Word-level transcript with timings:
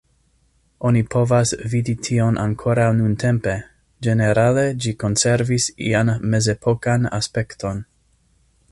Oni 0.89 1.01
povas 1.15 1.51
vidi 1.73 1.93
tion 2.07 2.39
ankoraŭ 2.45 2.87
nuntempe; 3.03 3.53
ĝenerale 4.09 4.65
ĝi 4.87 4.95
konservis 5.05 5.71
ian 5.91 6.13
mezepokan 6.35 7.11
aspekton. 7.21 7.87